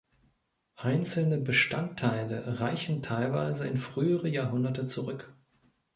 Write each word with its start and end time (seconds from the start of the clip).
Einzelne 0.79 1.37
Bestandteile 1.37 2.59
reichen 2.59 3.03
teilweise 3.03 3.67
in 3.67 3.77
frühere 3.77 4.27
Jahrhunderte 4.29 4.85
zurück. 4.87 5.31